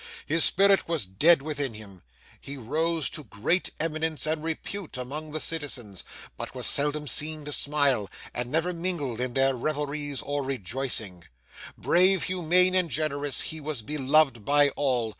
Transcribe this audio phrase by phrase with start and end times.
[0.25, 2.01] His spirit was dead within him.
[2.39, 6.03] He rose to great eminence and repute among the citizens,
[6.37, 11.25] but was seldom seen to smile, and never mingled in their revelries or rejoicings.
[11.77, 15.09] Brave, humane, and generous, he was beloved by all.